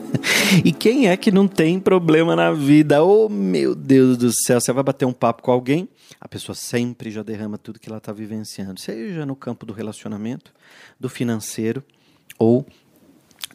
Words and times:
e 0.64 0.72
quem 0.72 1.08
é 1.08 1.16
que 1.16 1.30
não 1.30 1.48
tem 1.48 1.78
problema 1.80 2.34
na 2.36 2.52
vida? 2.52 3.02
Oh, 3.02 3.28
meu 3.28 3.74
Deus 3.74 4.16
do 4.16 4.32
céu, 4.32 4.60
você 4.60 4.72
vai 4.72 4.82
bater 4.82 5.04
um 5.04 5.12
papo 5.12 5.42
com 5.42 5.50
alguém, 5.50 5.88
a 6.20 6.28
pessoa 6.28 6.54
sempre 6.54 7.10
já 7.10 7.22
derrama 7.22 7.58
tudo 7.58 7.80
que 7.80 7.88
ela 7.88 7.98
está 7.98 8.12
vivenciando, 8.12 8.80
seja 8.80 9.26
no 9.26 9.36
campo 9.36 9.66
do 9.66 9.72
relacionamento, 9.72 10.52
do 10.98 11.08
financeiro 11.08 11.82
ou 12.38 12.66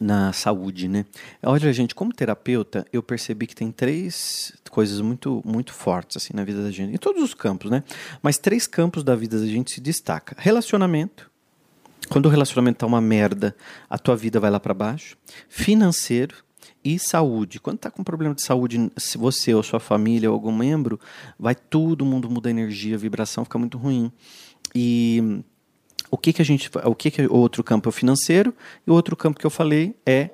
na 0.00 0.32
saúde, 0.32 0.88
né? 0.88 1.04
Olha, 1.42 1.72
gente, 1.72 1.94
como 1.94 2.12
terapeuta, 2.12 2.86
eu 2.92 3.02
percebi 3.02 3.46
que 3.46 3.54
tem 3.54 3.70
três 3.70 4.52
coisas 4.70 5.00
muito 5.00 5.42
muito 5.44 5.72
fortes 5.72 6.16
assim 6.16 6.34
na 6.34 6.44
vida 6.44 6.62
da 6.62 6.70
gente, 6.70 6.94
em 6.94 6.98
todos 6.98 7.22
os 7.22 7.34
campos, 7.34 7.70
né? 7.70 7.84
Mas 8.22 8.38
três 8.38 8.66
campos 8.66 9.04
da 9.04 9.14
vida 9.14 9.38
da 9.38 9.46
gente 9.46 9.72
se 9.72 9.80
destaca: 9.80 10.34
relacionamento. 10.38 11.30
Quando 12.12 12.26
o 12.26 12.28
relacionamento 12.28 12.80
tá 12.80 12.86
uma 12.86 13.00
merda, 13.00 13.56
a 13.88 13.96
tua 13.96 14.14
vida 14.14 14.38
vai 14.38 14.50
lá 14.50 14.60
para 14.60 14.74
baixo. 14.74 15.16
Financeiro 15.48 16.36
e 16.84 16.98
saúde. 16.98 17.58
Quando 17.58 17.78
tá 17.78 17.90
com 17.90 18.04
problema 18.04 18.34
de 18.34 18.42
saúde, 18.42 18.92
se 18.98 19.16
você 19.16 19.54
ou 19.54 19.62
sua 19.62 19.80
família 19.80 20.28
ou 20.28 20.34
algum 20.34 20.54
membro, 20.54 21.00
vai 21.38 21.54
todo 21.54 22.04
mundo 22.04 22.28
muda 22.28 22.50
a 22.50 22.50
energia, 22.50 22.96
a 22.96 22.98
vibração 22.98 23.44
fica 23.44 23.58
muito 23.58 23.78
ruim. 23.78 24.12
E 24.74 25.42
o 26.10 26.18
que 26.18 26.34
que 26.34 26.42
a 26.42 26.44
gente, 26.44 26.70
o 26.84 26.94
que 26.94 27.10
que 27.10 27.22
o 27.22 27.34
outro 27.34 27.64
campo 27.64 27.88
é 27.88 27.90
o 27.90 27.92
financeiro 27.92 28.54
e 28.86 28.90
o 28.90 28.94
outro 28.94 29.16
campo 29.16 29.40
que 29.40 29.46
eu 29.46 29.50
falei 29.50 29.96
é 30.04 30.28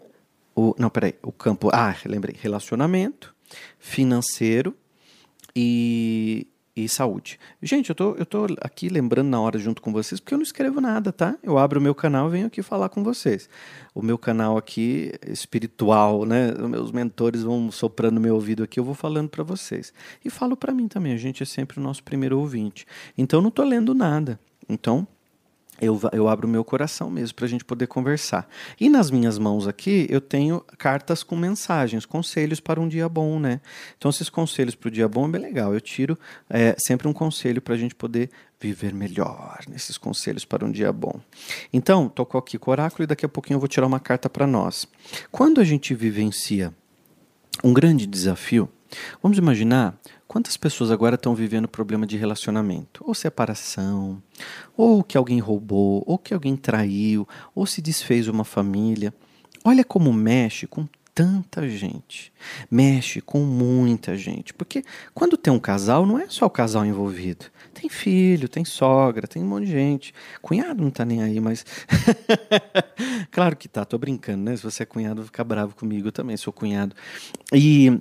o, 0.56 0.74
não, 0.76 0.90
peraí, 0.90 1.14
o 1.22 1.30
campo, 1.30 1.70
ah, 1.72 1.94
lembrei, 2.04 2.34
relacionamento, 2.40 3.32
financeiro 3.78 4.74
e, 5.54 6.44
e 6.84 6.88
saúde. 6.88 7.38
Gente, 7.60 7.90
eu 7.90 7.94
tô, 7.94 8.14
eu 8.14 8.24
tô 8.24 8.46
aqui 8.60 8.88
lembrando 8.88 9.28
na 9.28 9.40
hora 9.40 9.58
junto 9.58 9.82
com 9.82 9.92
vocês, 9.92 10.20
porque 10.20 10.34
eu 10.34 10.38
não 10.38 10.44
escrevo 10.44 10.80
nada, 10.80 11.12
tá? 11.12 11.36
Eu 11.42 11.58
abro 11.58 11.80
o 11.80 11.82
meu 11.82 11.94
canal 11.94 12.28
e 12.28 12.30
venho 12.30 12.46
aqui 12.46 12.62
falar 12.62 12.88
com 12.88 13.02
vocês. 13.02 13.48
O 13.94 14.00
meu 14.00 14.16
canal 14.16 14.56
aqui 14.56 15.12
espiritual, 15.26 16.24
né? 16.24 16.52
Meus 16.68 16.92
mentores 16.92 17.42
vão 17.42 17.70
soprando 17.70 18.20
meu 18.20 18.34
ouvido 18.34 18.62
aqui, 18.62 18.78
eu 18.78 18.84
vou 18.84 18.94
falando 18.94 19.28
para 19.28 19.42
vocês. 19.42 19.92
E 20.24 20.30
falo 20.30 20.56
para 20.56 20.72
mim 20.72 20.86
também, 20.86 21.12
a 21.12 21.16
gente 21.16 21.42
é 21.42 21.46
sempre 21.46 21.80
o 21.80 21.82
nosso 21.82 22.02
primeiro 22.04 22.38
ouvinte. 22.38 22.86
Então, 23.16 23.40
não 23.40 23.50
tô 23.50 23.64
lendo 23.64 23.94
nada. 23.94 24.38
Então, 24.68 25.06
eu, 25.80 26.00
eu 26.12 26.28
abro 26.28 26.48
meu 26.48 26.64
coração 26.64 27.10
mesmo 27.10 27.34
para 27.34 27.46
a 27.46 27.48
gente 27.48 27.64
poder 27.64 27.86
conversar. 27.86 28.48
E 28.80 28.88
nas 28.88 29.10
minhas 29.10 29.38
mãos 29.38 29.66
aqui 29.66 30.06
eu 30.10 30.20
tenho 30.20 30.60
cartas 30.76 31.22
com 31.22 31.36
mensagens, 31.36 32.04
conselhos 32.04 32.60
para 32.60 32.80
um 32.80 32.88
dia 32.88 33.08
bom, 33.08 33.38
né? 33.38 33.60
Então 33.96 34.10
esses 34.10 34.28
conselhos 34.28 34.74
para 34.74 34.88
o 34.88 34.90
dia 34.90 35.08
bom 35.08 35.26
é 35.26 35.30
bem 35.30 35.40
legal. 35.40 35.72
Eu 35.72 35.80
tiro 35.80 36.18
é, 36.48 36.74
sempre 36.78 37.06
um 37.08 37.12
conselho 37.12 37.62
para 37.62 37.74
a 37.74 37.78
gente 37.78 37.94
poder 37.94 38.30
viver 38.60 38.92
melhor 38.92 39.60
nesses 39.68 39.96
conselhos 39.96 40.44
para 40.44 40.64
um 40.64 40.70
dia 40.70 40.92
bom. 40.92 41.20
Então, 41.72 42.08
tocou 42.08 42.38
aqui 42.38 42.58
com 42.58 42.70
o 42.70 42.72
oráculo 42.72 43.04
e 43.04 43.06
daqui 43.06 43.24
a 43.24 43.28
pouquinho 43.28 43.56
eu 43.56 43.60
vou 43.60 43.68
tirar 43.68 43.86
uma 43.86 44.00
carta 44.00 44.28
para 44.28 44.46
nós. 44.46 44.86
Quando 45.30 45.60
a 45.60 45.64
gente 45.64 45.94
vivencia 45.94 46.74
um 47.62 47.72
grande 47.72 48.06
desafio, 48.06 48.68
vamos 49.22 49.38
imaginar 49.38 49.98
Quantas 50.28 50.58
pessoas 50.58 50.90
agora 50.90 51.14
estão 51.14 51.34
vivendo 51.34 51.66
problema 51.66 52.06
de 52.06 52.18
relacionamento? 52.18 53.02
Ou 53.08 53.14
separação, 53.14 54.22
ou 54.76 55.02
que 55.02 55.16
alguém 55.16 55.38
roubou, 55.38 56.04
ou 56.06 56.18
que 56.18 56.34
alguém 56.34 56.54
traiu, 56.54 57.26
ou 57.54 57.64
se 57.64 57.80
desfez 57.80 58.28
uma 58.28 58.44
família. 58.44 59.12
Olha 59.64 59.82
como 59.82 60.12
mexe 60.12 60.66
com 60.66 60.86
tanta 61.14 61.66
gente. 61.66 62.30
Mexe 62.70 63.22
com 63.22 63.40
muita 63.40 64.18
gente. 64.18 64.52
Porque 64.52 64.84
quando 65.14 65.38
tem 65.38 65.50
um 65.50 65.58
casal, 65.58 66.04
não 66.04 66.18
é 66.18 66.28
só 66.28 66.44
o 66.44 66.50
casal 66.50 66.84
envolvido. 66.84 67.46
Tem 67.72 67.88
filho, 67.88 68.50
tem 68.50 68.66
sogra, 68.66 69.26
tem 69.26 69.42
um 69.42 69.46
monte 69.46 69.64
de 69.64 69.72
gente. 69.72 70.14
Cunhado 70.42 70.82
não 70.82 70.90
tá 70.90 71.06
nem 71.06 71.22
aí, 71.22 71.40
mas. 71.40 71.64
claro 73.32 73.56
que 73.56 73.66
tá, 73.66 73.82
tô 73.86 73.96
brincando, 73.96 74.44
né? 74.44 74.54
Se 74.54 74.62
você 74.62 74.82
é 74.82 74.86
cunhado, 74.86 75.24
fica 75.24 75.42
bravo 75.42 75.74
comigo 75.74 76.08
eu 76.08 76.12
também, 76.12 76.36
sou 76.36 76.52
cunhado. 76.52 76.94
E 77.50 77.98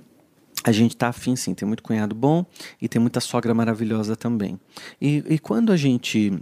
a 0.68 0.72
gente 0.72 0.96
tá 0.96 1.08
afim 1.08 1.34
sim, 1.34 1.54
tem 1.54 1.66
muito 1.66 1.82
cunhado 1.82 2.14
bom 2.14 2.44
e 2.80 2.88
tem 2.88 3.00
muita 3.00 3.20
sogra 3.20 3.54
maravilhosa 3.54 4.14
também. 4.14 4.60
E, 5.00 5.24
e 5.26 5.38
quando 5.38 5.72
a 5.72 5.76
gente 5.76 6.38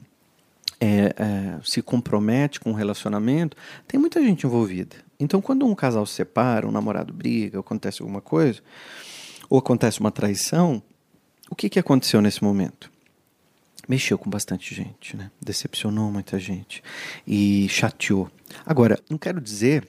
é, 0.81 1.15
é, 1.17 1.59
se 1.63 1.81
compromete 1.81 2.59
com 2.59 2.71
um 2.71 2.75
relacionamento, 2.75 3.57
tem 3.87 4.01
muita 4.01 4.21
gente 4.21 4.45
envolvida. 4.45 4.97
Então, 5.19 5.41
quando 5.41 5.65
um 5.65 5.75
casal 5.75 6.05
se 6.05 6.15
separa, 6.15 6.67
um 6.67 6.73
namorado 6.73 7.13
briga, 7.13 7.61
acontece 7.61 8.03
alguma 8.03 8.21
coisa, 8.21 8.61
ou 9.49 9.59
acontece 9.59 10.01
uma 10.01 10.11
traição, 10.11 10.83
o 11.49 11.55
que, 11.55 11.69
que 11.69 11.79
aconteceu 11.79 12.21
nesse 12.21 12.43
momento? 12.43 12.91
Mexeu 13.89 14.19
com 14.19 14.29
bastante 14.29 14.75
gente, 14.75 15.17
né? 15.17 15.31
decepcionou 15.41 16.11
muita 16.11 16.41
gente 16.41 16.83
e 17.25 17.69
chateou. 17.69 18.29
Agora, 18.67 18.99
não 19.09 19.17
quero 19.17 19.41
dizer 19.41 19.87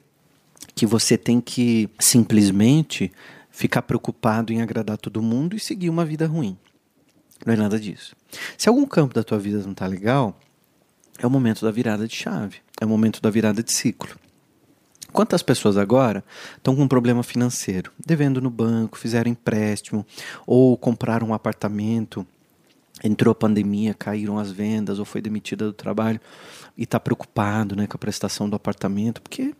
que 0.75 0.85
você 0.85 1.17
tem 1.17 1.41
que 1.41 1.90
simplesmente 2.00 3.11
ficar 3.57 3.81
preocupado 3.81 4.53
em 4.53 4.62
agradar 4.62 5.00
todo 5.00 5.19
mundo 5.19 5.56
e 5.56 5.59
seguir 5.59 5.90
uma 5.90 6.06
vida 6.06 6.28
ruim. 6.28 6.56
Não 7.44 7.56
é 7.56 7.57
nada 7.57 7.79
disso. 7.79 8.16
Se 8.56 8.69
algum 8.69 8.85
campo 8.85 9.16
da 9.16 9.23
tua 9.23 9.40
vida 9.40 9.63
não 9.63 9.72
está 9.72 9.88
legal, 9.88 10.40
é 11.18 11.25
o 11.25 11.29
momento 11.29 11.66
da 11.66 11.72
virada 11.72 12.07
de 12.07 12.16
chave, 12.16 12.57
é 12.79 12.85
o 12.85 12.88
momento 12.88 13.19
da 13.19 13.31
virada 13.31 13.63
de 13.63 13.72
ciclo. 13.72 14.16
Quantas 15.12 15.41
pessoas 15.41 15.75
agora 15.75 16.23
estão 16.56 16.75
com 16.75 16.84
um 16.84 16.88
problema 16.88 17.23
financeiro, 17.23 17.91
devendo 18.06 18.40
no 18.40 18.51
banco, 18.51 18.96
fizeram 18.96 19.31
empréstimo 19.31 20.06
ou 20.46 20.78
compraram 20.78 21.29
um 21.29 21.34
apartamento, 21.34 22.28
entrou 23.03 23.31
a 23.31 23.35
pandemia, 23.35 23.96
caíram 23.96 24.38
as 24.38 24.51
vendas 24.51 25.00
ou 25.00 25.06
foi 25.06 25.19
demitida 25.19 25.66
do 25.66 25.73
trabalho 25.73 26.22
e 26.78 26.84
está 26.84 27.00
preocupado 27.00 27.75
né, 27.75 27.88
com 27.88 27.97
a 27.97 28.00
prestação 28.00 28.47
do 28.47 28.56
apartamento, 28.56 29.19
porque 29.19 29.56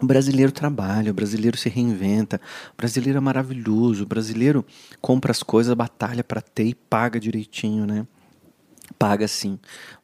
o 0.00 0.06
brasileiro 0.06 0.52
trabalha, 0.52 1.10
o 1.10 1.14
brasileiro 1.14 1.56
se 1.56 1.68
reinventa, 1.68 2.40
o 2.72 2.76
brasileiro 2.76 3.18
é 3.18 3.20
maravilhoso, 3.20 4.02
o 4.02 4.06
brasileiro 4.06 4.64
compra 5.00 5.30
as 5.30 5.42
coisas, 5.42 5.72
batalha 5.74 6.22
para 6.22 6.40
ter 6.40 6.64
e 6.64 6.74
paga 6.74 7.18
direitinho, 7.18 7.86
né? 7.86 8.06
Paga 8.98 9.26
sim, 9.26 9.58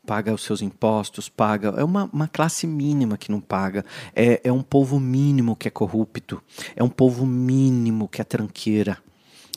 paga 0.04 0.34
os 0.34 0.42
seus 0.42 0.60
impostos, 0.60 1.28
paga. 1.28 1.69
É 1.76 1.84
uma, 1.84 2.10
uma 2.12 2.26
classe 2.26 2.66
mínima 2.66 3.16
que 3.16 3.30
não 3.30 3.41
paga. 3.41 3.84
É, 4.14 4.41
é 4.42 4.53
um 4.53 4.62
povo 4.62 4.98
mínimo 4.98 5.54
que 5.54 5.69
é 5.69 5.70
corrupto. 5.70 6.42
É 6.74 6.82
um 6.82 6.88
povo 6.88 7.24
mínimo 7.24 8.09
que 8.09 8.20
é 8.20 8.24
tranqueira 8.24 8.98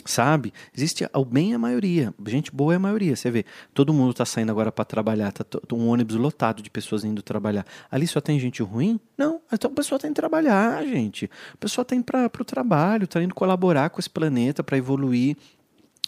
sabe? 0.06 0.54
Existe 0.76 1.10
o 1.12 1.26
bem 1.26 1.54
é 1.54 1.56
a 1.56 1.60
maioria, 1.60 2.14
gente 2.28 2.52
boa 2.52 2.74
é 2.74 2.76
a 2.76 2.80
maioria. 2.80 3.16
Você 3.16 3.32
vê, 3.32 3.44
todo 3.74 3.92
mundo 3.92 4.12
está 4.12 4.24
saindo 4.24 4.52
agora 4.52 4.72
para 4.72 4.86
trabalhar, 4.86 5.32
tá 5.32 5.44
um 5.74 5.88
ônibus 5.88 6.16
lotado 6.16 6.62
de 6.62 6.70
pessoas 6.70 7.04
indo 7.04 7.22
trabalhar. 7.24 7.66
Ali 7.90 8.06
só 8.06 8.22
tem 8.22 8.40
gente 8.40 8.62
ruim? 8.62 9.00
Não, 9.18 9.35
então 9.52 9.70
a 9.72 9.74
pessoa 9.74 10.00
tem 10.00 10.12
que 10.12 10.16
trabalhar, 10.16 10.84
gente. 10.86 11.30
A 11.54 11.58
pessoa 11.58 11.86
tem 11.86 12.02
para 12.02 12.26
o 12.26 12.46
trabalho, 12.46 13.06
está 13.06 13.22
indo 13.22 13.34
colaborar 13.34 13.90
com 13.90 14.00
esse 14.00 14.10
planeta 14.10 14.64
para 14.64 14.78
evoluir. 14.78 15.38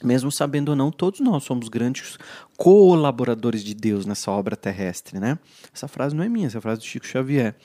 Mesmo 0.04 0.32
sabendo 0.32 0.70
ou 0.70 0.76
não, 0.76 0.92
todos 0.92 1.20
nós 1.20 1.44
somos 1.44 1.70
grandes 1.70 2.20
colaboradores 2.56 3.64
de 3.64 3.74
Deus 3.74 4.06
nessa 4.06 4.30
obra 4.30 4.56
terrestre, 4.56 5.20
né? 5.20 5.40
Essa 5.74 5.88
frase 5.88 6.16
não 6.16 6.24
é 6.24 6.30
minha, 6.30 6.46
essa 6.46 6.62
frase 6.62 6.80
é 6.80 6.84
do 6.84 6.86
Chico 6.86 7.06
Xavier. 7.06 7.56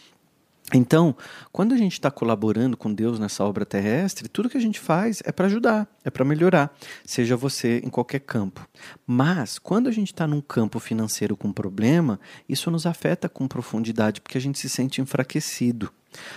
Então, 0.75 1.15
quando 1.51 1.75
a 1.75 1.77
gente 1.77 1.93
está 1.93 2.11
colaborando 2.11 2.77
com 2.77 2.93
Deus 2.93 3.19
nessa 3.19 3.45
obra 3.45 3.67
terrestre, 3.67 4.29
tudo 4.29 4.49
que 4.49 4.57
a 4.57 4.61
gente 4.61 4.81
faz 4.81 5.23
é 5.25 5.33
para 5.33 5.47
ajudar, 5.47 5.87
é 6.05 6.11
para 6.11 6.25
melhorar, 6.25 6.75
seja 7.05 7.37
você 7.37 7.81
em 7.85 7.91
qualquer 7.91 8.21
campo. 8.21 8.67
Mas, 9.07 9.59
quando 9.59 9.89
a 9.89 9.93
gente 9.93 10.13
está 10.13 10.27
num 10.27 10.41
campo 10.41 10.79
financeiro 10.79 11.37
com 11.37 11.53
problema, 11.53 12.19
isso 12.49 12.71
nos 12.71 12.87
afeta 12.87 13.29
com 13.29 13.47
profundidade, 13.47 14.21
porque 14.21 14.39
a 14.39 14.41
gente 14.41 14.59
se 14.59 14.69
sente 14.69 15.01
enfraquecido. 15.01 15.93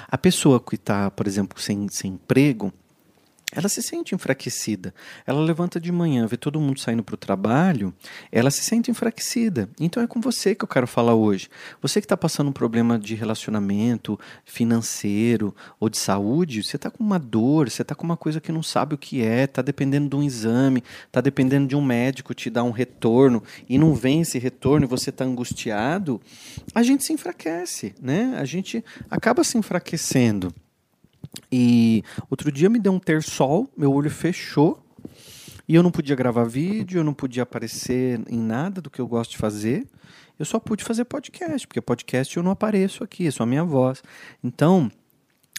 A 0.07 0.17
pessoa 0.17 0.59
que 0.59 0.75
está, 0.75 1.11
por 1.11 1.27
exemplo, 1.27 1.59
sem, 1.61 1.87
sem 1.89 2.13
emprego, 2.13 2.73
ela 3.51 3.69
se 3.69 3.81
sente 3.81 4.15
enfraquecida. 4.15 4.93
Ela 5.25 5.39
levanta 5.39 5.79
de 5.79 5.91
manhã, 5.91 6.25
vê 6.25 6.35
todo 6.35 6.59
mundo 6.59 6.79
saindo 6.79 7.03
para 7.03 7.15
o 7.15 7.17
trabalho, 7.17 7.93
ela 8.31 8.49
se 8.49 8.63
sente 8.63 8.89
enfraquecida. 8.91 9.69
Então 9.79 10.01
é 10.01 10.07
com 10.07 10.19
você 10.19 10.55
que 10.55 10.63
eu 10.63 10.67
quero 10.67 10.87
falar 10.87 11.13
hoje. 11.13 11.49
Você 11.81 12.01
que 12.01 12.05
está 12.05 12.17
passando 12.17 12.49
um 12.49 12.53
problema 12.53 12.97
de 12.97 13.15
relacionamento, 13.15 14.19
financeiro 14.43 15.55
ou 15.79 15.89
de 15.89 15.97
saúde, 15.97 16.63
você 16.63 16.75
está 16.75 16.89
com 16.89 17.03
uma 17.03 17.19
dor, 17.19 17.69
você 17.69 17.81
está 17.81 17.93
com 17.93 18.03
uma 18.03 18.17
coisa 18.17 18.41
que 18.41 18.51
não 18.51 18.63
sabe 18.63 18.95
o 18.95 18.97
que 18.97 19.21
é, 19.21 19.43
está 19.43 19.61
dependendo 19.61 20.09
de 20.09 20.15
um 20.15 20.23
exame, 20.23 20.83
está 21.05 21.21
dependendo 21.21 21.67
de 21.67 21.75
um 21.75 21.81
médico 21.81 22.33
te 22.33 22.49
dar 22.49 22.63
um 22.63 22.71
retorno 22.71 23.43
e 23.69 23.77
não 23.77 23.93
vem 23.93 24.21
esse 24.21 24.39
retorno 24.39 24.85
e 24.85 24.89
você 24.89 25.11
está 25.11 25.23
angustiado, 25.23 26.19
a 26.73 26.83
gente 26.83 27.03
se 27.03 27.13
enfraquece, 27.13 27.93
né? 28.01 28.35
A 28.37 28.45
gente 28.45 28.83
acaba 29.09 29.43
se 29.43 29.57
enfraquecendo. 29.57 30.53
E 31.51 32.03
outro 32.29 32.51
dia 32.51 32.69
me 32.69 32.79
deu 32.79 32.93
um 32.93 32.99
ter 32.99 33.23
sol, 33.23 33.69
meu 33.77 33.91
olho 33.93 34.09
fechou. 34.09 34.81
E 35.67 35.73
eu 35.73 35.81
não 35.81 35.89
podia 35.89 36.15
gravar 36.15 36.43
vídeo, 36.43 36.99
eu 36.99 37.03
não 37.03 37.13
podia 37.13 37.43
aparecer 37.43 38.21
em 38.29 38.37
nada 38.37 38.81
do 38.81 38.89
que 38.89 38.99
eu 38.99 39.07
gosto 39.07 39.31
de 39.31 39.37
fazer. 39.37 39.87
Eu 40.37 40.45
só 40.45 40.59
pude 40.59 40.83
fazer 40.83 41.05
podcast, 41.05 41.65
porque 41.65 41.81
podcast 41.81 42.35
eu 42.35 42.43
não 42.43 42.51
apareço 42.51 43.03
aqui, 43.03 43.25
é 43.25 43.31
só 43.31 43.43
a 43.43 43.47
minha 43.47 43.63
voz. 43.63 44.03
Então, 44.43 44.91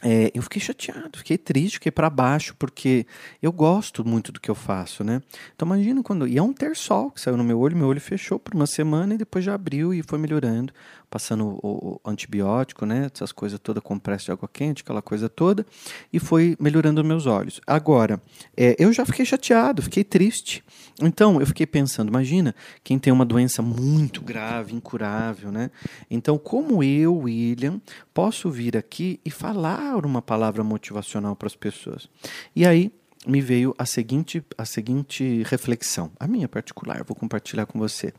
é, 0.03 0.31
eu 0.35 0.43
fiquei 0.43 0.61
chateado, 0.61 1.19
fiquei 1.19 1.39
triste, 1.39 1.75
fiquei 1.75 1.91
para 1.91 2.11
baixo, 2.11 2.55
porque 2.59 3.07
eu 3.43 3.51
gosto 3.51 4.07
muito 4.07 4.31
do 4.31 4.39
que 4.39 4.51
eu 4.51 4.55
faço, 4.55 5.03
né? 5.03 5.23
Então 5.55 5.67
imagina 5.67 6.03
quando. 6.03 6.29
E 6.29 6.37
é 6.37 6.43
um 6.43 6.53
terçol 6.53 7.11
que 7.11 7.21
saiu 7.21 7.37
no 7.37 7.43
meu 7.43 7.59
olho, 7.59 7.75
meu 7.75 7.87
olho 7.87 8.01
fechou 8.01 8.39
por 8.39 8.55
uma 8.55 8.67
semana 8.67 9.15
e 9.15 9.19
depois 9.19 9.43
já 9.43 9.55
abriu 9.55 9.95
e 9.95 10.03
foi 10.03 10.19
melhorando, 10.19 10.71
passando 11.09 11.59
o, 11.63 12.01
o 12.05 12.11
antibiótico, 12.11 12.85
né? 12.85 13.11
Essas 13.13 13.33
coisas 13.33 13.59
todas, 13.59 13.83
compressa 13.83 14.27
de 14.27 14.33
água 14.33 14.47
quente, 14.53 14.83
aquela 14.83 15.01
coisa 15.01 15.31
toda, 15.31 15.65
e 16.13 16.19
foi 16.19 16.59
melhorando 16.61 17.03
meus 17.03 17.25
olhos. 17.25 17.59
Agora, 17.67 18.21
é, 18.55 18.77
eu 18.79 18.93
já 18.93 19.07
fiquei 19.07 19.25
chateado, 19.25 19.81
fiquei 19.81 20.05
triste. 20.05 20.63
Então 21.01 21.41
eu 21.41 21.47
fiquei 21.47 21.67
pensando, 21.67 22.09
imagina 22.09 22.55
quem 22.85 22.99
tem 22.99 23.13
uma 23.13 23.25
doença 23.25 23.63
muito 23.63 24.21
grave, 24.21 24.75
incurável, 24.75 25.51
né? 25.51 25.71
Então, 26.11 26.37
como 26.37 26.83
eu, 26.83 27.17
William, 27.17 27.81
posso 28.13 28.51
vir 28.51 28.77
aqui 28.77 29.21
e 29.25 29.31
falar 29.31 29.86
uma 29.95 30.23
palavra 30.23 30.65
motivacional 30.65 31.37
para 31.37 31.47
as 31.47 31.55
pessoas? 31.55 32.09
E 32.55 32.67
aí 32.67 32.91
me 33.27 33.41
veio 33.41 33.75
a 33.79 33.85
seguinte, 33.85 34.43
a 34.57 34.65
seguinte 34.65 35.43
reflexão, 35.45 36.11
a 36.19 36.27
minha 36.27 36.49
particular, 36.49 37.05
vou 37.05 37.17
compartilhar 37.17 37.67
com 37.67 37.79
você. 37.79 38.13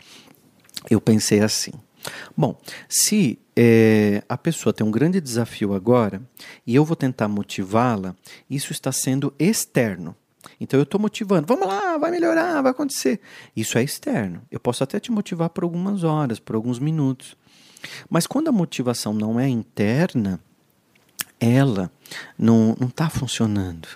Eu 0.89 1.01
pensei 1.01 1.41
assim: 1.41 1.71
bom, 2.35 2.59
se 2.87 3.39
é, 3.55 4.23
a 4.29 4.37
pessoa 4.37 4.73
tem 4.73 4.85
um 4.85 4.91
grande 4.91 5.19
desafio 5.19 5.73
agora 5.73 6.21
e 6.65 6.75
eu 6.75 6.85
vou 6.85 6.95
tentar 6.95 7.27
motivá-la, 7.27 8.15
isso 8.49 8.71
está 8.71 8.91
sendo 8.91 9.33
externo. 9.39 10.15
Então 10.59 10.79
eu 10.79 10.83
estou 10.83 10.99
motivando, 10.99 11.47
vamos 11.47 11.67
lá, 11.67 11.97
vai 11.97 12.11
melhorar, 12.11 12.61
vai 12.61 12.71
acontecer. 12.71 13.19
Isso 13.55 13.77
é 13.77 13.83
externo. 13.83 14.41
Eu 14.49 14.59
posso 14.59 14.83
até 14.83 14.99
te 14.99 15.11
motivar 15.11 15.49
por 15.49 15.63
algumas 15.63 16.03
horas, 16.03 16.39
por 16.39 16.55
alguns 16.55 16.79
minutos. 16.79 17.35
Mas 18.09 18.25
quando 18.25 18.47
a 18.47 18.51
motivação 18.51 19.13
não 19.13 19.39
é 19.39 19.47
interna, 19.47 20.39
ela 21.39 21.91
não 22.37 22.75
está 22.81 23.09
funcionando. 23.09 23.87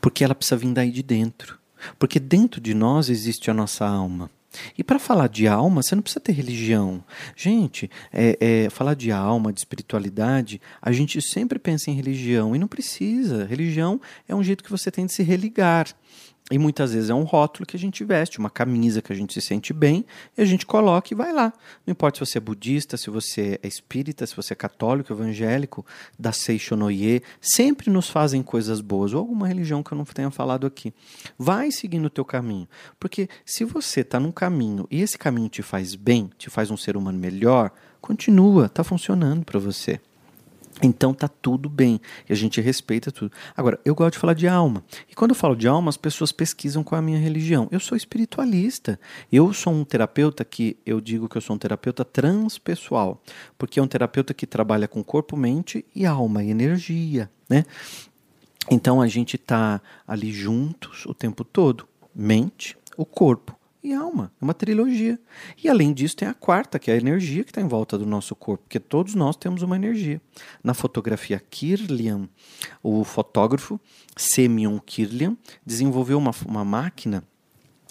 Porque 0.00 0.24
ela 0.24 0.34
precisa 0.34 0.56
vir 0.56 0.72
daí 0.72 0.90
de 0.90 1.02
dentro. 1.02 1.58
Porque 1.98 2.18
dentro 2.18 2.60
de 2.60 2.74
nós 2.74 3.08
existe 3.08 3.50
a 3.50 3.54
nossa 3.54 3.86
alma. 3.86 4.30
E 4.78 4.84
para 4.84 4.98
falar 4.98 5.28
de 5.28 5.48
alma, 5.48 5.82
você 5.82 5.94
não 5.94 6.02
precisa 6.02 6.20
ter 6.20 6.32
religião. 6.32 7.02
Gente, 7.36 7.90
é, 8.12 8.38
é, 8.40 8.70
falar 8.70 8.94
de 8.94 9.10
alma, 9.10 9.52
de 9.52 9.60
espiritualidade, 9.60 10.60
a 10.80 10.92
gente 10.92 11.20
sempre 11.20 11.58
pensa 11.58 11.90
em 11.90 11.94
religião 11.94 12.54
e 12.54 12.58
não 12.58 12.68
precisa. 12.68 13.44
Religião 13.44 14.00
é 14.28 14.34
um 14.34 14.42
jeito 14.42 14.62
que 14.62 14.70
você 14.70 14.90
tem 14.90 15.06
de 15.06 15.12
se 15.12 15.22
religar. 15.22 15.88
E 16.50 16.58
muitas 16.58 16.92
vezes 16.92 17.08
é 17.08 17.14
um 17.14 17.22
rótulo 17.22 17.64
que 17.64 17.74
a 17.74 17.80
gente 17.80 18.04
veste, 18.04 18.38
uma 18.38 18.50
camisa 18.50 19.00
que 19.00 19.10
a 19.10 19.16
gente 19.16 19.32
se 19.32 19.40
sente 19.40 19.72
bem, 19.72 20.04
e 20.36 20.42
a 20.42 20.44
gente 20.44 20.66
coloca 20.66 21.08
e 21.10 21.16
vai 21.16 21.32
lá. 21.32 21.50
Não 21.86 21.92
importa 21.92 22.18
se 22.18 22.30
você 22.30 22.36
é 22.36 22.40
budista, 22.40 22.98
se 22.98 23.08
você 23.08 23.58
é 23.62 23.66
espírita, 23.66 24.26
se 24.26 24.36
você 24.36 24.52
é 24.52 24.56
católico, 24.56 25.10
evangélico, 25.10 25.86
da 26.18 26.32
Seishonoye, 26.32 27.22
sempre 27.40 27.90
nos 27.90 28.10
fazem 28.10 28.42
coisas 28.42 28.82
boas, 28.82 29.14
ou 29.14 29.20
alguma 29.20 29.48
religião 29.48 29.82
que 29.82 29.92
eu 29.92 29.96
não 29.96 30.04
tenha 30.04 30.30
falado 30.30 30.66
aqui. 30.66 30.92
Vai 31.38 31.70
seguindo 31.70 32.04
o 32.04 32.10
teu 32.10 32.26
caminho. 32.26 32.68
Porque 33.00 33.26
se 33.46 33.64
você 33.64 34.00
está 34.00 34.20
num 34.20 34.30
caminho 34.30 34.86
e 34.90 35.00
esse 35.00 35.16
caminho 35.16 35.48
te 35.48 35.62
faz 35.62 35.94
bem, 35.94 36.30
te 36.36 36.50
faz 36.50 36.70
um 36.70 36.76
ser 36.76 36.94
humano 36.94 37.18
melhor, 37.18 37.70
continua, 38.02 38.66
está 38.66 38.84
funcionando 38.84 39.46
para 39.46 39.58
você. 39.58 39.98
Então 40.82 41.14
tá 41.14 41.28
tudo 41.28 41.68
bem 41.68 42.00
e 42.28 42.32
a 42.32 42.36
gente 42.36 42.60
respeita 42.60 43.12
tudo. 43.12 43.32
Agora, 43.56 43.78
eu 43.84 43.94
gosto 43.94 44.14
de 44.14 44.18
falar 44.18 44.34
de 44.34 44.48
alma. 44.48 44.82
E 45.08 45.14
quando 45.14 45.30
eu 45.30 45.36
falo 45.36 45.54
de 45.54 45.68
alma, 45.68 45.88
as 45.88 45.96
pessoas 45.96 46.32
pesquisam 46.32 46.82
com 46.82 46.96
a 46.96 47.02
minha 47.02 47.18
religião. 47.18 47.68
Eu 47.70 47.78
sou 47.78 47.96
espiritualista. 47.96 48.98
Eu 49.30 49.52
sou 49.52 49.72
um 49.72 49.84
terapeuta 49.84 50.44
que 50.44 50.76
eu 50.84 51.00
digo 51.00 51.28
que 51.28 51.36
eu 51.36 51.40
sou 51.40 51.54
um 51.54 51.58
terapeuta 51.58 52.04
transpessoal, 52.04 53.22
porque 53.56 53.78
é 53.78 53.82
um 53.82 53.86
terapeuta 53.86 54.34
que 54.34 54.46
trabalha 54.46 54.88
com 54.88 55.02
corpo, 55.02 55.36
mente 55.36 55.84
e 55.94 56.04
alma 56.04 56.42
e 56.42 56.50
energia, 56.50 57.30
né? 57.48 57.64
Então 58.70 59.00
a 59.00 59.06
gente 59.06 59.36
tá 59.36 59.80
ali 60.06 60.32
juntos 60.32 61.04
o 61.06 61.14
tempo 61.14 61.44
todo, 61.44 61.86
mente, 62.14 62.76
o 62.96 63.04
corpo 63.04 63.56
e 63.84 63.92
alma. 63.92 64.32
É 64.40 64.44
uma 64.44 64.54
trilogia. 64.54 65.18
E 65.62 65.68
além 65.68 65.92
disso, 65.92 66.16
tem 66.16 66.26
a 66.26 66.34
quarta, 66.34 66.78
que 66.78 66.90
é 66.90 66.94
a 66.94 66.96
energia 66.96 67.44
que 67.44 67.50
está 67.50 67.60
em 67.60 67.68
volta 67.68 67.98
do 67.98 68.06
nosso 68.06 68.34
corpo, 68.34 68.64
porque 68.64 68.80
todos 68.80 69.14
nós 69.14 69.36
temos 69.36 69.62
uma 69.62 69.76
energia. 69.76 70.20
Na 70.62 70.72
fotografia 70.72 71.38
Kirlian, 71.38 72.28
o 72.82 73.04
fotógrafo 73.04 73.78
Semyon 74.16 74.78
Kirlian 74.80 75.36
desenvolveu 75.64 76.16
uma, 76.16 76.32
uma 76.46 76.64
máquina. 76.64 77.22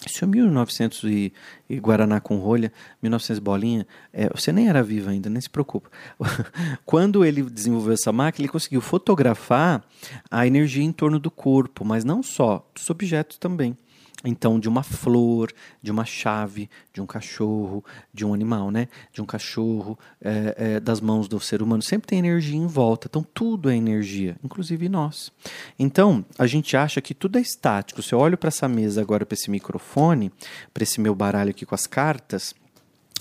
Isso 0.04 0.22
é 0.22 0.26
1900 0.26 1.04
e, 1.04 1.32
e 1.70 1.78
Guaraná 1.78 2.20
com 2.20 2.36
rolha, 2.36 2.70
1900 3.00 3.38
bolinha. 3.38 3.86
É, 4.12 4.28
você 4.28 4.52
nem 4.52 4.68
era 4.68 4.82
vivo 4.82 5.08
ainda, 5.08 5.30
nem 5.30 5.40
se 5.40 5.48
preocupa. 5.48 5.88
Quando 6.84 7.24
ele 7.24 7.42
desenvolveu 7.42 7.94
essa 7.94 8.12
máquina, 8.12 8.44
ele 8.44 8.52
conseguiu 8.52 8.80
fotografar 8.80 9.82
a 10.30 10.46
energia 10.46 10.84
em 10.84 10.92
torno 10.92 11.18
do 11.18 11.30
corpo, 11.30 11.84
mas 11.84 12.04
não 12.04 12.22
só, 12.22 12.68
dos 12.74 12.90
objetos 12.90 13.38
também. 13.38 13.78
Então, 14.22 14.58
de 14.58 14.68
uma 14.68 14.82
flor, 14.82 15.52
de 15.82 15.90
uma 15.90 16.04
chave, 16.04 16.70
de 16.92 17.00
um 17.00 17.06
cachorro, 17.06 17.84
de 18.12 18.24
um 18.24 18.32
animal, 18.32 18.70
né? 18.70 18.88
De 19.12 19.20
um 19.20 19.26
cachorro, 19.26 19.98
é, 20.20 20.54
é, 20.56 20.80
das 20.80 21.00
mãos 21.00 21.28
do 21.28 21.38
ser 21.38 21.62
humano, 21.62 21.82
sempre 21.82 22.06
tem 22.06 22.18
energia 22.20 22.56
em 22.56 22.66
volta. 22.66 23.06
Então, 23.06 23.22
tudo 23.34 23.68
é 23.68 23.76
energia, 23.76 24.36
inclusive 24.42 24.88
nós. 24.88 25.30
Então, 25.78 26.24
a 26.38 26.46
gente 26.46 26.74
acha 26.76 27.02
que 27.02 27.12
tudo 27.12 27.36
é 27.36 27.40
estático. 27.42 28.02
Se 28.02 28.14
eu 28.14 28.18
olho 28.18 28.38
para 28.38 28.48
essa 28.48 28.66
mesa 28.66 29.00
agora, 29.02 29.26
para 29.26 29.34
esse 29.34 29.50
microfone, 29.50 30.32
para 30.72 30.82
esse 30.82 31.00
meu 31.00 31.14
baralho 31.14 31.50
aqui 31.50 31.66
com 31.66 31.74
as 31.74 31.86
cartas, 31.86 32.54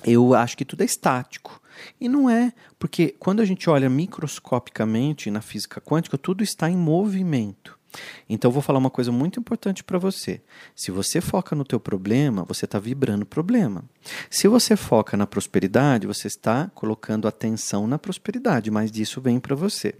eu 0.05 0.33
acho 0.33 0.57
que 0.57 0.65
tudo 0.65 0.83
é 0.83 0.85
estático. 0.85 1.61
E 1.99 2.07
não 2.07 2.29
é, 2.29 2.53
porque 2.79 3.15
quando 3.19 3.41
a 3.41 3.45
gente 3.45 3.69
olha 3.69 3.89
microscopicamente 3.89 5.29
na 5.31 5.41
física 5.41 5.81
quântica, 5.81 6.17
tudo 6.17 6.43
está 6.43 6.69
em 6.69 6.77
movimento. 6.77 7.77
Então 8.27 8.51
vou 8.51 8.61
falar 8.61 8.79
uma 8.79 8.89
coisa 8.89 9.11
muito 9.11 9.39
importante 9.39 9.83
para 9.83 9.97
você. 9.97 10.41
Se 10.75 10.91
você 10.91 11.21
foca 11.21 11.55
no 11.55 11.63
teu 11.63 11.79
problema, 11.79 12.43
você 12.43 12.65
está 12.65 12.79
vibrando 12.79 13.25
problema. 13.25 13.83
Se 14.29 14.47
você 14.47 14.75
foca 14.75 15.15
na 15.15 15.27
prosperidade, 15.27 16.07
você 16.07 16.27
está 16.27 16.71
colocando 16.73 17.27
atenção 17.27 17.87
na 17.87 17.97
prosperidade, 17.97 18.71
mas 18.71 18.91
disso 18.91 19.21
vem 19.21 19.39
para 19.39 19.55
você. 19.55 19.95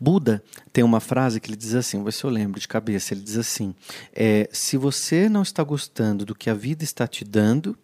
Buda 0.00 0.42
tem 0.72 0.82
uma 0.82 1.00
frase 1.00 1.40
que 1.40 1.48
ele 1.48 1.56
diz 1.56 1.74
assim, 1.74 1.98
vou 1.98 2.06
ver 2.06 2.12
se 2.12 2.24
eu 2.24 2.30
lembro 2.30 2.58
de 2.58 2.66
cabeça, 2.66 3.14
ele 3.14 3.20
diz 3.20 3.36
assim, 3.36 3.74
é, 4.12 4.48
se 4.52 4.76
você 4.76 5.28
não 5.28 5.42
está 5.42 5.62
gostando 5.62 6.24
do 6.24 6.34
que 6.34 6.50
a 6.50 6.54
vida 6.54 6.82
está 6.82 7.06
te 7.06 7.24
dando, 7.24 7.78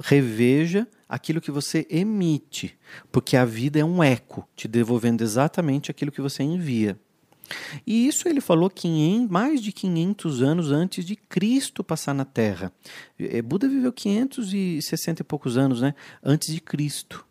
reveja 0.00 0.86
aquilo 1.08 1.40
que 1.40 1.50
você 1.50 1.86
emite, 1.90 2.78
porque 3.12 3.36
a 3.36 3.44
vida 3.44 3.78
é 3.78 3.84
um 3.84 4.02
eco, 4.02 4.48
te 4.56 4.66
devolvendo 4.66 5.22
exatamente 5.22 5.90
aquilo 5.90 6.12
que 6.12 6.22
você 6.22 6.42
envia. 6.42 6.98
E 7.86 8.06
isso 8.06 8.28
ele 8.28 8.40
falou 8.40 8.70
500, 8.70 9.30
mais 9.30 9.60
de 9.60 9.72
500 9.72 10.42
anos 10.42 10.70
antes 10.70 11.04
de 11.04 11.16
Cristo 11.16 11.84
passar 11.84 12.14
na 12.14 12.24
Terra. 12.24 12.72
É, 13.18 13.42
Buda 13.42 13.68
viveu 13.68 13.92
560 13.92 15.22
e 15.22 15.24
poucos 15.24 15.56
anos 15.56 15.80
né, 15.80 15.94
antes 16.22 16.52
de 16.52 16.60
Cristo. 16.60 17.26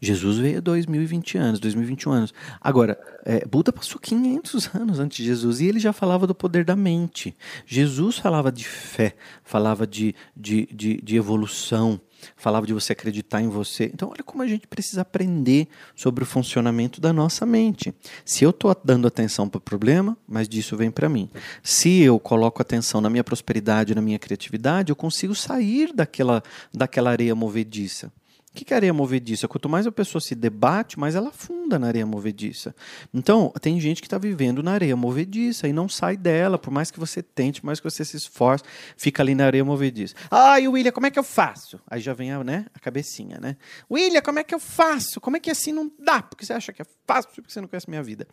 Jesus 0.00 0.38
veio 0.38 0.58
há 0.58 0.60
2020 0.60 1.38
anos, 1.38 1.60
2021 1.60 2.12
anos. 2.12 2.34
Agora, 2.60 2.98
é, 3.24 3.44
Buda 3.46 3.72
passou 3.72 4.00
500 4.00 4.70
anos 4.74 5.00
antes 5.00 5.18
de 5.18 5.24
Jesus 5.24 5.60
e 5.60 5.66
ele 5.66 5.80
já 5.80 5.92
falava 5.92 6.26
do 6.26 6.34
poder 6.34 6.64
da 6.64 6.76
mente. 6.76 7.36
Jesus 7.64 8.18
falava 8.18 8.52
de 8.52 8.64
fé, 8.64 9.14
falava 9.42 9.86
de, 9.86 10.14
de, 10.36 10.66
de, 10.72 11.00
de 11.00 11.16
evolução, 11.16 12.00
falava 12.36 12.66
de 12.66 12.72
você 12.72 12.92
acreditar 12.92 13.40
em 13.40 13.48
você. 13.48 13.90
Então, 13.92 14.10
olha 14.10 14.22
como 14.22 14.42
a 14.42 14.46
gente 14.46 14.66
precisa 14.66 15.02
aprender 15.02 15.68
sobre 15.94 16.24
o 16.24 16.26
funcionamento 16.26 17.00
da 17.00 17.12
nossa 17.12 17.46
mente. 17.46 17.94
Se 18.24 18.44
eu 18.44 18.50
estou 18.50 18.74
dando 18.84 19.06
atenção 19.06 19.48
para 19.48 19.58
o 19.58 19.60
problema, 19.60 20.16
mas 20.26 20.48
disso 20.48 20.76
vem 20.76 20.90
para 20.90 21.08
mim. 21.08 21.30
Se 21.62 22.00
eu 22.00 22.18
coloco 22.18 22.60
atenção 22.60 23.00
na 23.00 23.10
minha 23.10 23.24
prosperidade, 23.24 23.94
na 23.94 24.02
minha 24.02 24.18
criatividade, 24.18 24.90
eu 24.90 24.96
consigo 24.96 25.34
sair 25.34 25.92
daquela, 25.94 26.42
daquela 26.72 27.10
areia 27.10 27.34
movediça. 27.34 28.12
O 28.56 28.64
que 28.64 28.72
é 28.72 28.76
areia 28.76 28.92
movediça? 28.94 29.46
Quanto 29.46 29.68
mais 29.68 29.86
a 29.86 29.92
pessoa 29.92 30.18
se 30.18 30.34
debate, 30.34 30.98
mais 30.98 31.14
ela 31.14 31.28
afunda 31.28 31.78
na 31.78 31.88
areia 31.88 32.06
movediça. 32.06 32.74
Então, 33.12 33.52
tem 33.60 33.78
gente 33.78 34.00
que 34.00 34.06
está 34.06 34.16
vivendo 34.16 34.62
na 34.62 34.72
areia 34.72 34.96
movediça 34.96 35.68
e 35.68 35.74
não 35.74 35.90
sai 35.90 36.16
dela, 36.16 36.56
por 36.56 36.70
mais 36.70 36.90
que 36.90 36.98
você 36.98 37.22
tente, 37.22 37.60
por 37.60 37.66
mais 37.66 37.80
que 37.80 37.84
você 37.84 38.02
se 38.02 38.16
esforce, 38.16 38.64
fica 38.96 39.22
ali 39.22 39.34
na 39.34 39.44
areia 39.44 39.62
movediça. 39.62 40.14
Ai, 40.30 40.66
William, 40.66 40.90
como 40.90 41.06
é 41.06 41.10
que 41.10 41.18
eu 41.18 41.22
faço? 41.22 41.78
Aí 41.86 42.00
já 42.00 42.14
vem 42.14 42.32
a, 42.32 42.42
né, 42.42 42.64
a 42.72 42.78
cabecinha, 42.78 43.38
né? 43.38 43.58
William, 43.90 44.22
como 44.22 44.38
é 44.38 44.42
que 44.44 44.54
eu 44.54 44.58
faço? 44.58 45.20
Como 45.20 45.36
é 45.36 45.40
que 45.40 45.50
assim 45.50 45.70
não 45.70 45.92
dá? 45.98 46.22
Porque 46.22 46.46
você 46.46 46.54
acha 46.54 46.72
que 46.72 46.80
é 46.80 46.86
fácil, 47.06 47.30
porque 47.34 47.52
você 47.52 47.60
não 47.60 47.68
conhece 47.68 47.90
minha 47.90 48.02
vida. 48.02 48.26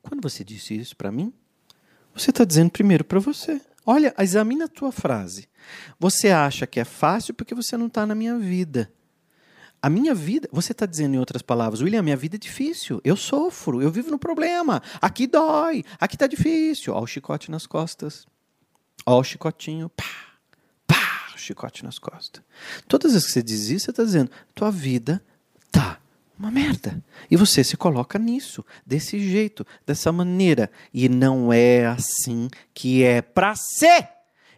Quando 0.00 0.22
você 0.22 0.44
disse 0.44 0.76
isso 0.76 0.96
para 0.96 1.10
mim, 1.10 1.32
você 2.14 2.30
está 2.30 2.44
dizendo 2.44 2.70
primeiro 2.70 3.04
para 3.04 3.18
você. 3.18 3.60
Olha, 3.84 4.14
examina 4.16 4.66
a 4.66 4.68
tua 4.68 4.92
frase. 4.92 5.48
Você 5.98 6.28
acha 6.28 6.66
que 6.68 6.78
é 6.78 6.84
fácil 6.84 7.34
porque 7.34 7.54
você 7.54 7.76
não 7.76 7.86
está 7.86 8.06
na 8.06 8.14
minha 8.14 8.38
vida. 8.38 8.92
A 9.84 9.90
minha 9.90 10.14
vida, 10.14 10.48
você 10.50 10.72
está 10.72 10.86
dizendo 10.86 11.14
em 11.14 11.18
outras 11.18 11.42
palavras, 11.42 11.82
William, 11.82 12.00
minha 12.02 12.16
vida 12.16 12.36
é 12.36 12.38
difícil, 12.38 13.02
eu 13.04 13.14
sofro, 13.14 13.82
eu 13.82 13.90
vivo 13.90 14.10
no 14.10 14.18
problema, 14.18 14.82
aqui 14.98 15.26
dói, 15.26 15.84
aqui 16.00 16.14
está 16.16 16.26
difícil. 16.26 16.94
Ó 16.94 17.02
o 17.02 17.06
chicote 17.06 17.50
nas 17.50 17.66
costas, 17.66 18.26
ó 19.04 19.20
o 19.20 19.22
chicotinho, 19.22 19.90
pá, 19.90 20.06
pá, 20.86 21.32
o 21.34 21.38
chicote 21.38 21.84
nas 21.84 21.98
costas. 21.98 22.42
Todas 22.88 23.08
as 23.08 23.12
vezes 23.12 23.26
que 23.26 23.32
você 23.34 23.42
diz 23.42 23.68
isso, 23.68 23.84
você 23.84 23.90
está 23.90 24.04
dizendo, 24.04 24.30
tua 24.54 24.70
vida 24.70 25.22
tá 25.70 26.00
uma 26.38 26.50
merda. 26.50 27.04
E 27.30 27.36
você 27.36 27.62
se 27.62 27.76
coloca 27.76 28.18
nisso, 28.18 28.64
desse 28.86 29.20
jeito, 29.20 29.66
dessa 29.84 30.10
maneira. 30.10 30.70
E 30.94 31.10
não 31.10 31.52
é 31.52 31.84
assim 31.88 32.48
que 32.72 33.04
é 33.04 33.20
para 33.20 33.54
ser. 33.54 34.08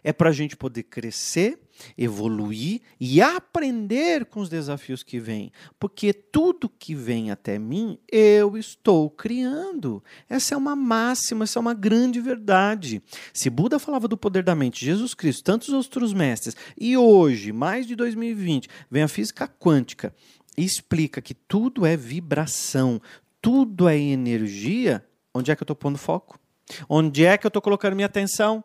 É 0.01 0.13
para 0.13 0.29
a 0.29 0.33
gente 0.33 0.55
poder 0.55 0.83
crescer, 0.83 1.66
evoluir 1.97 2.81
e 2.99 3.21
aprender 3.21 4.25
com 4.25 4.39
os 4.39 4.49
desafios 4.49 5.03
que 5.03 5.19
vêm. 5.19 5.51
Porque 5.79 6.13
tudo 6.13 6.69
que 6.69 6.95
vem 6.95 7.31
até 7.31 7.57
mim, 7.59 7.97
eu 8.11 8.57
estou 8.57 9.09
criando. 9.09 10.03
Essa 10.29 10.55
é 10.55 10.57
uma 10.57 10.75
máxima, 10.75 11.43
essa 11.43 11.59
é 11.59 11.61
uma 11.61 11.73
grande 11.73 12.19
verdade. 12.19 13.01
Se 13.33 13.49
Buda 13.49 13.79
falava 13.79 14.07
do 14.07 14.17
poder 14.17 14.43
da 14.43 14.55
mente, 14.55 14.85
Jesus 14.85 15.13
Cristo, 15.13 15.43
tantos 15.43 15.69
outros 15.69 16.13
mestres, 16.13 16.55
e 16.79 16.97
hoje, 16.97 17.51
mais 17.51 17.85
de 17.85 17.95
2020, 17.95 18.67
vem 18.89 19.03
a 19.03 19.07
física 19.07 19.47
quântica 19.47 20.13
explica 20.57 21.21
que 21.21 21.35
tudo 21.35 21.85
é 21.85 21.95
vibração, 21.95 22.99
tudo 23.39 23.87
é 23.87 23.97
energia, 23.97 25.05
onde 25.33 25.51
é 25.51 25.55
que 25.55 25.61
eu 25.61 25.65
estou 25.65 25.75
pondo 25.75 25.97
foco? 25.97 26.39
Onde 26.89 27.23
é 27.23 27.37
que 27.37 27.45
eu 27.45 27.49
estou 27.49 27.61
colocando 27.61 27.95
minha 27.95 28.07
atenção? 28.07 28.63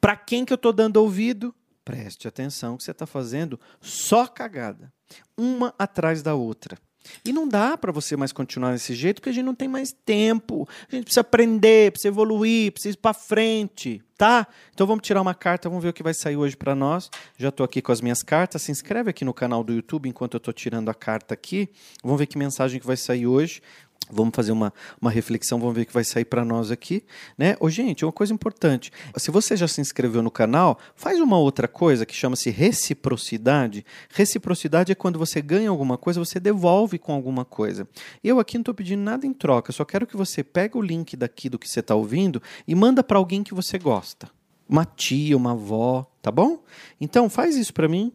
Para 0.00 0.14
quem 0.14 0.44
que 0.44 0.52
eu 0.52 0.56
estou 0.56 0.72
dando 0.72 0.98
ouvido? 0.98 1.54
Preste 1.86 2.26
atenção 2.26 2.76
que 2.76 2.82
você 2.82 2.90
está 2.90 3.06
fazendo 3.06 3.60
só 3.80 4.26
cagada, 4.26 4.92
uma 5.38 5.72
atrás 5.78 6.20
da 6.20 6.34
outra. 6.34 6.76
E 7.24 7.32
não 7.32 7.46
dá 7.46 7.78
para 7.78 7.92
você 7.92 8.16
mais 8.16 8.32
continuar 8.32 8.72
desse 8.72 8.92
jeito, 8.92 9.20
porque 9.20 9.30
a 9.30 9.32
gente 9.32 9.44
não 9.44 9.54
tem 9.54 9.68
mais 9.68 9.92
tempo. 9.92 10.68
A 10.90 10.96
gente 10.96 11.04
precisa 11.04 11.20
aprender, 11.20 11.92
precisa 11.92 12.08
evoluir, 12.08 12.72
precisa 12.72 12.94
ir 12.94 12.98
para 12.98 13.14
frente, 13.14 14.02
tá? 14.18 14.48
Então 14.74 14.84
vamos 14.84 15.06
tirar 15.06 15.22
uma 15.22 15.32
carta, 15.32 15.68
vamos 15.68 15.84
ver 15.84 15.90
o 15.90 15.92
que 15.92 16.02
vai 16.02 16.12
sair 16.12 16.36
hoje 16.36 16.56
para 16.56 16.74
nós. 16.74 17.08
Já 17.38 17.50
estou 17.50 17.62
aqui 17.62 17.80
com 17.80 17.92
as 17.92 18.00
minhas 18.00 18.20
cartas. 18.20 18.62
Se 18.62 18.72
inscreve 18.72 19.10
aqui 19.10 19.24
no 19.24 19.32
canal 19.32 19.62
do 19.62 19.72
YouTube 19.72 20.08
enquanto 20.08 20.34
eu 20.34 20.38
estou 20.38 20.52
tirando 20.52 20.88
a 20.88 20.94
carta 20.94 21.34
aqui. 21.34 21.68
Vamos 22.02 22.18
ver 22.18 22.26
que 22.26 22.36
mensagem 22.36 22.80
que 22.80 22.86
vai 22.86 22.96
sair 22.96 23.28
hoje. 23.28 23.62
Vamos 24.10 24.32
fazer 24.34 24.52
uma, 24.52 24.72
uma 25.00 25.10
reflexão, 25.10 25.58
vamos 25.58 25.74
ver 25.74 25.82
o 25.82 25.86
que 25.86 25.92
vai 25.92 26.04
sair 26.04 26.24
para 26.24 26.44
nós 26.44 26.70
aqui, 26.70 27.02
né? 27.36 27.56
Ô, 27.58 27.68
gente, 27.68 28.04
uma 28.04 28.12
coisa 28.12 28.32
importante. 28.32 28.92
Se 29.16 29.30
você 29.30 29.56
já 29.56 29.66
se 29.66 29.80
inscreveu 29.80 30.22
no 30.22 30.30
canal, 30.30 30.78
faz 30.94 31.18
uma 31.20 31.36
outra 31.38 31.66
coisa 31.66 32.06
que 32.06 32.14
chama-se 32.14 32.50
reciprocidade. 32.50 33.84
Reciprocidade 34.10 34.92
é 34.92 34.94
quando 34.94 35.18
você 35.18 35.42
ganha 35.42 35.70
alguma 35.70 35.98
coisa, 35.98 36.20
você 36.20 36.38
devolve 36.38 36.98
com 36.98 37.12
alguma 37.12 37.44
coisa. 37.44 37.88
Eu 38.22 38.38
aqui 38.38 38.56
não 38.56 38.62
estou 38.62 38.74
pedindo 38.74 39.02
nada 39.02 39.26
em 39.26 39.32
troca, 39.32 39.72
só 39.72 39.84
quero 39.84 40.06
que 40.06 40.16
você 40.16 40.44
pegue 40.44 40.78
o 40.78 40.82
link 40.82 41.16
daqui 41.16 41.48
do 41.48 41.58
que 41.58 41.68
você 41.68 41.80
está 41.80 41.94
ouvindo 41.94 42.40
e 42.66 42.74
manda 42.74 43.02
para 43.02 43.18
alguém 43.18 43.42
que 43.42 43.54
você 43.54 43.78
gosta. 43.78 44.30
Uma 44.68 44.84
tia, 44.84 45.36
uma 45.36 45.52
avó, 45.52 46.06
tá 46.22 46.30
bom? 46.30 46.62
Então 47.00 47.28
faz 47.28 47.56
isso 47.56 47.72
para 47.72 47.88
mim. 47.88 48.12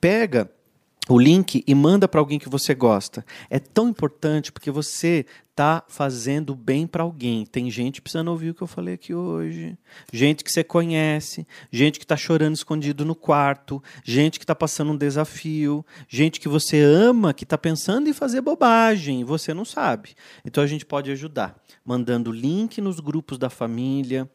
Pega 0.00 0.50
o 1.08 1.18
link 1.18 1.62
e 1.66 1.74
manda 1.74 2.08
para 2.08 2.20
alguém 2.20 2.38
que 2.38 2.48
você 2.48 2.74
gosta. 2.74 3.24
É 3.50 3.58
tão 3.58 3.88
importante 3.88 4.50
porque 4.50 4.70
você 4.70 5.26
está 5.54 5.84
fazendo 5.86 6.52
bem 6.56 6.84
para 6.84 7.04
alguém. 7.04 7.46
Tem 7.46 7.70
gente 7.70 8.02
precisando 8.02 8.26
ouvir 8.28 8.50
o 8.50 8.54
que 8.54 8.62
eu 8.62 8.66
falei 8.66 8.94
aqui 8.94 9.14
hoje. 9.14 9.78
Gente 10.12 10.42
que 10.42 10.50
você 10.50 10.64
conhece, 10.64 11.46
gente 11.70 12.00
que 12.00 12.04
está 12.04 12.16
chorando 12.16 12.56
escondido 12.56 13.04
no 13.04 13.14
quarto, 13.14 13.80
gente 14.02 14.40
que 14.40 14.42
está 14.42 14.54
passando 14.54 14.90
um 14.90 14.96
desafio, 14.96 15.86
gente 16.08 16.40
que 16.40 16.48
você 16.48 16.82
ama, 16.82 17.32
que 17.32 17.44
está 17.44 17.56
pensando 17.56 18.08
em 18.08 18.12
fazer 18.12 18.40
bobagem 18.40 19.20
e 19.20 19.24
você 19.24 19.54
não 19.54 19.64
sabe. 19.64 20.16
Então 20.44 20.62
a 20.62 20.66
gente 20.66 20.84
pode 20.84 21.08
ajudar, 21.12 21.56
mandando 21.84 22.32
link 22.32 22.80
nos 22.80 22.98
grupos 22.98 23.38
da 23.38 23.48
família, 23.48 24.28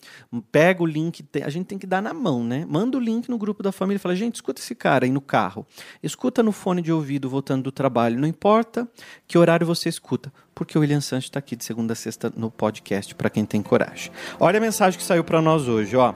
pega 0.53 0.81
o 0.81 0.85
link, 0.85 1.25
a 1.43 1.49
gente 1.49 1.65
tem 1.65 1.77
que 1.77 1.85
dar 1.85 2.01
na 2.01 2.13
mão, 2.13 2.45
né? 2.45 2.65
Manda 2.65 2.97
o 2.97 3.01
link 3.01 3.27
no 3.27 3.37
grupo 3.37 3.61
da 3.61 3.73
família 3.73 3.99
fala, 3.99 4.15
gente, 4.15 4.35
escuta 4.35 4.61
esse 4.61 4.73
cara 4.73 5.03
aí 5.03 5.11
no 5.11 5.19
carro, 5.19 5.67
escuta 6.01 6.41
no 6.41 6.53
fone 6.53 6.81
de 6.81 6.93
ouvido 6.93 7.29
voltando 7.29 7.63
do 7.63 7.73
trabalho, 7.73 8.17
não 8.17 8.27
importa 8.27 8.87
que 9.27 9.37
horário 9.37 9.67
você 9.67 9.89
escuta 9.89 10.31
porque 10.59 10.77
o 10.77 10.81
William 10.81 10.99
Santos 10.99 11.27
está 11.27 11.39
aqui 11.39 11.55
de 11.55 11.63
segunda 11.63 11.93
a 11.93 11.95
sexta 11.95 12.29
no 12.35 12.51
podcast 12.51 13.15
para 13.15 13.29
quem 13.29 13.45
tem 13.45 13.61
coragem. 13.61 14.11
Olha 14.37 14.57
a 14.57 14.61
mensagem 14.61 14.99
que 14.99 15.05
saiu 15.05 15.23
para 15.23 15.41
nós 15.41 15.69
hoje, 15.69 15.95
ó. 15.95 16.13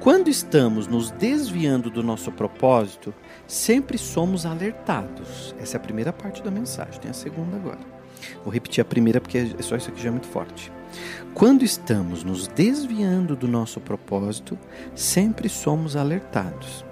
Quando 0.00 0.30
estamos 0.30 0.86
nos 0.86 1.10
desviando 1.10 1.90
do 1.90 2.02
nosso 2.02 2.32
propósito, 2.32 3.12
sempre 3.46 3.98
somos 3.98 4.46
alertados. 4.46 5.54
Essa 5.60 5.76
é 5.76 5.78
a 5.78 5.82
primeira 5.82 6.14
parte 6.14 6.42
da 6.42 6.50
mensagem, 6.50 6.98
tem 6.98 7.10
a 7.10 7.14
segunda 7.14 7.56
agora. 7.56 7.78
Vou 8.42 8.50
repetir 8.50 8.80
a 8.80 8.86
primeira 8.86 9.20
porque 9.20 9.36
é 9.36 9.62
só 9.62 9.76
isso 9.76 9.90
aqui 9.90 10.00
já 10.00 10.08
é 10.08 10.12
muito 10.12 10.28
forte. 10.28 10.72
Quando 11.34 11.62
estamos 11.62 12.24
nos 12.24 12.48
desviando 12.48 13.36
do 13.36 13.46
nosso 13.46 13.82
propósito, 13.82 14.58
sempre 14.94 15.50
somos 15.50 15.94
alertados. 15.94 16.86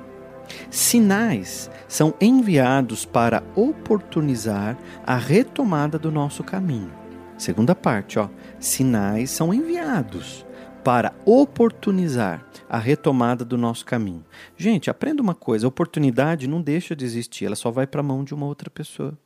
Sinais 0.74 1.70
são 1.86 2.12
enviados 2.20 3.04
para 3.04 3.44
oportunizar 3.54 4.76
a 5.06 5.14
retomada 5.14 6.00
do 6.00 6.10
nosso 6.10 6.42
caminho. 6.42 6.90
Segunda 7.38 7.76
parte, 7.76 8.18
ó. 8.18 8.28
Sinais 8.58 9.30
são 9.30 9.54
enviados 9.54 10.44
para 10.82 11.14
oportunizar 11.24 12.44
a 12.68 12.76
retomada 12.76 13.44
do 13.44 13.56
nosso 13.56 13.84
caminho. 13.84 14.24
Gente, 14.56 14.90
aprenda 14.90 15.22
uma 15.22 15.32
coisa: 15.32 15.64
a 15.64 15.68
oportunidade 15.68 16.48
não 16.48 16.60
deixa 16.60 16.96
de 16.96 17.04
existir, 17.04 17.44
ela 17.44 17.54
só 17.54 17.70
vai 17.70 17.86
para 17.86 18.00
a 18.00 18.04
mão 18.04 18.24
de 18.24 18.34
uma 18.34 18.46
outra 18.46 18.68
pessoa. 18.68 19.16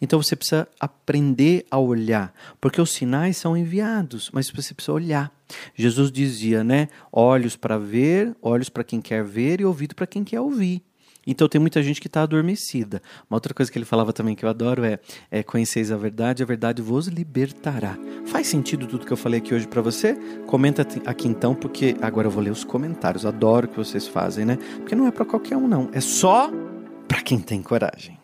Então 0.00 0.22
você 0.22 0.36
precisa 0.36 0.68
aprender 0.78 1.64
a 1.70 1.78
olhar, 1.78 2.32
porque 2.60 2.80
os 2.80 2.90
sinais 2.90 3.36
são 3.36 3.56
enviados, 3.56 4.30
mas 4.32 4.50
você 4.50 4.74
precisa 4.74 4.92
olhar. 4.92 5.32
Jesus 5.74 6.10
dizia, 6.10 6.64
né? 6.64 6.88
Olhos 7.12 7.56
para 7.56 7.78
ver, 7.78 8.34
olhos 8.40 8.68
para 8.68 8.84
quem 8.84 9.00
quer 9.00 9.24
ver 9.24 9.60
e 9.60 9.64
ouvido 9.64 9.94
para 9.94 10.06
quem 10.06 10.24
quer 10.24 10.40
ouvir. 10.40 10.82
Então 11.26 11.48
tem 11.48 11.60
muita 11.60 11.82
gente 11.82 12.00
que 12.00 12.08
está 12.08 12.22
adormecida. 12.22 13.00
Uma 13.30 13.36
outra 13.36 13.54
coisa 13.54 13.70
que 13.70 13.78
ele 13.78 13.84
falava 13.84 14.12
também 14.12 14.34
que 14.34 14.44
eu 14.44 14.48
adoro 14.48 14.84
é, 14.84 14.98
é 15.30 15.42
conheceis 15.42 15.92
a 15.92 15.96
verdade, 15.96 16.42
a 16.42 16.46
verdade 16.46 16.82
vos 16.82 17.06
libertará. 17.06 17.96
Faz 18.26 18.48
sentido 18.48 18.86
tudo 18.86 19.06
que 19.06 19.12
eu 19.12 19.16
falei 19.16 19.38
aqui 19.38 19.54
hoje 19.54 19.68
para 19.68 19.80
você? 19.80 20.14
Comenta 20.46 20.86
aqui 21.06 21.28
então, 21.28 21.54
porque 21.54 21.96
agora 22.02 22.26
eu 22.26 22.30
vou 22.30 22.42
ler 22.42 22.50
os 22.50 22.64
comentários. 22.64 23.24
Adoro 23.24 23.66
o 23.66 23.70
que 23.70 23.76
vocês 23.76 24.06
fazem, 24.06 24.44
né? 24.44 24.58
Porque 24.76 24.94
não 24.94 25.06
é 25.06 25.12
para 25.12 25.24
qualquer 25.24 25.56
um 25.56 25.68
não, 25.68 25.88
é 25.92 26.00
só 26.00 26.50
para 27.06 27.22
quem 27.22 27.38
tem 27.38 27.62
coragem. 27.62 28.21